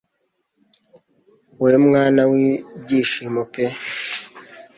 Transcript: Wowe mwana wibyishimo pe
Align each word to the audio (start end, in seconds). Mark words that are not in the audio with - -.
Wowe 1.59 1.77
mwana 1.87 2.21
wibyishimo 2.31 3.41
pe 3.53 3.65